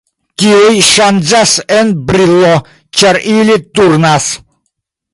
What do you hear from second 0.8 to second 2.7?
ŝanĝas en brilo